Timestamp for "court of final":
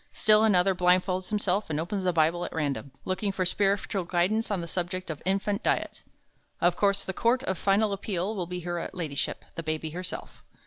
7.13-7.93